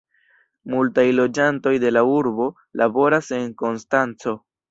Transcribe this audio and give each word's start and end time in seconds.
Multaj 0.73 1.03
loĝantoj 1.17 1.73
de 1.83 1.91
la 1.93 2.03
urbo 2.13 2.47
laboras 2.83 3.31
en 3.41 3.47
Konstanco. 3.63 4.37